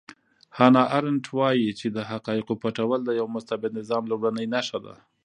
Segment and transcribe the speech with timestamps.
[0.57, 4.95] هانا ارنټ وایي چې د حقایقو پټول د یو مستبد نظام لومړنۍ نښه ده.